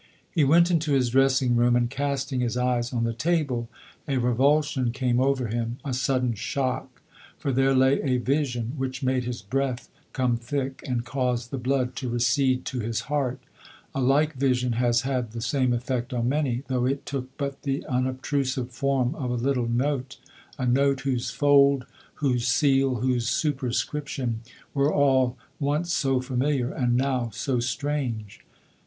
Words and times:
He 0.31 0.43
went 0.43 0.71
into 0.71 0.93
his 0.93 1.11
dressing 1.11 1.55
room, 1.55 1.75
and 1.75 1.87
casting 1.87 2.39
his 2.39 2.57
eyes 2.57 2.91
on 2.91 3.03
the 3.03 3.13
table, 3.13 3.69
a 4.07 4.17
revulsion 4.17 4.91
came 4.91 5.19
over 5.19 5.45
him, 5.45 5.77
a 5.85 5.93
sudden 5.93 6.33
shock— 6.33 7.03
for 7.37 7.51
there 7.51 7.75
lay 7.75 8.01
a 8.01 8.17
vision, 8.17 8.71
which 8.77 9.03
made 9.03 9.25
his 9.25 9.43
breath 9.43 9.89
come 10.11 10.37
thick, 10.37 10.81
and 10.87 11.05
caused 11.05 11.51
the 11.51 11.59
blood 11.59 11.95
to 11.97 12.09
recede 12.09 12.65
to 12.65 12.79
his 12.79 13.01
heart— 13.11 13.41
a 13.93 14.01
like 14.01 14.33
vision 14.33 14.71
has 14.71 15.01
had 15.01 15.27
I 15.35 15.37
same 15.41 15.71
effect 15.71 16.13
on 16.15 16.27
many, 16.27 16.63
though 16.65 16.87
it 16.87 17.05
took 17.05 17.37
but 17.37 17.61
the 17.61 17.85
i 17.85 18.01
"obtrusive 18.01 18.71
form 18.71 19.13
of 19.13 19.29
a 19.29 19.35
little 19.35 19.67
note— 19.69 20.17
a 20.57 20.65
note, 20.65 21.01
whose 21.01 21.29
fold, 21.29 21.85
whose 22.15 22.47
seal, 22.47 22.95
whose 22.95 23.29
superscription, 23.29 24.41
were 24.73 24.91
all 24.91 25.37
once 25.59 25.93
so 25.93 26.19
familiar, 26.21 26.71
and 26.71 26.97
now 26.97 27.29
so 27.31 27.59
strange. 27.59 28.41